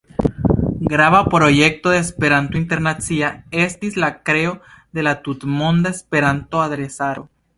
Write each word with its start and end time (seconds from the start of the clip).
Grava 0.93 1.25
projekto 1.33 1.91
de 1.95 1.99
"Esperanto 2.05 2.57
Internacia" 2.61 3.29
estis 3.67 3.99
la 4.05 4.11
kreo 4.31 4.57
de 4.99 5.05
la 5.09 5.15
Tutmonda 5.27 5.95
Esperanto-adresaro. 5.99 7.27